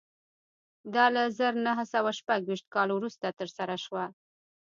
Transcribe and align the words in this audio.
دا 0.93 1.05
له 1.15 1.23
زر 1.37 1.53
نه 1.65 1.73
سوه 1.93 2.11
شپږ 2.19 2.41
ویشت 2.45 2.67
کال 2.75 2.89
وروسته 2.93 3.35
ترسره 3.39 3.75
شوه 3.85 4.05